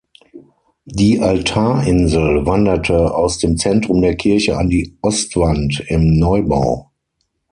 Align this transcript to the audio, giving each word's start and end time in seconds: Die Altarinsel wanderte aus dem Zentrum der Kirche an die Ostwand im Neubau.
Die 0.87 1.19
Altarinsel 1.19 2.43
wanderte 2.47 3.13
aus 3.13 3.37
dem 3.37 3.55
Zentrum 3.57 4.01
der 4.01 4.15
Kirche 4.15 4.57
an 4.57 4.67
die 4.67 4.97
Ostwand 5.03 5.83
im 5.89 6.17
Neubau. 6.17 6.89